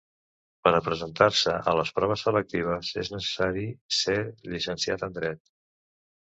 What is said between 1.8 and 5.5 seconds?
proves selectives és necessari ser llicenciat en Dret.